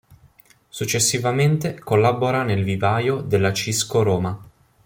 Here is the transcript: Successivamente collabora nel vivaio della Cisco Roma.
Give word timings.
Successivamente 0.67 1.77
collabora 1.77 2.41
nel 2.41 2.63
vivaio 2.63 3.21
della 3.21 3.53
Cisco 3.53 4.01
Roma. 4.01 4.35